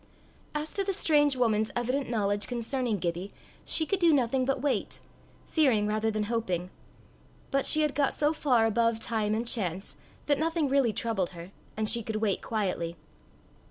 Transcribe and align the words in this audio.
As 0.55 0.73
to 0.73 0.83
the 0.83 0.93
strange 0.95 1.35
woman's 1.35 1.69
evident 1.75 2.09
knowledge 2.09 2.47
concerning 2.47 2.97
Gibbie, 2.97 3.31
she 3.65 3.85
could 3.85 3.99
do 3.99 4.11
nothing 4.11 4.45
but 4.45 4.59
wait 4.59 4.99
fearing 5.45 5.85
rather 5.85 6.09
than 6.09 6.23
hoping; 6.23 6.71
but 7.51 7.67
she 7.67 7.81
had 7.83 7.93
got 7.93 8.15
so 8.15 8.33
far 8.33 8.65
above 8.65 8.99
time 8.99 9.35
and 9.35 9.45
chance, 9.45 9.97
that 10.25 10.39
nothing 10.39 10.67
really 10.69 10.91
troubled 10.91 11.29
her, 11.37 11.51
and 11.77 11.87
she 11.87 12.01
could 12.01 12.15
wait 12.15 12.41
quietly. 12.41 12.97